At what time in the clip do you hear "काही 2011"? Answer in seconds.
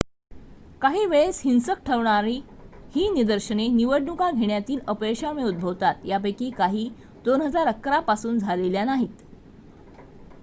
6.51-7.99